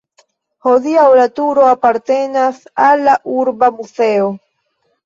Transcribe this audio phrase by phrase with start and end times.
[0.69, 4.35] Hodiaŭ la turo apartenas al la urba muzeo.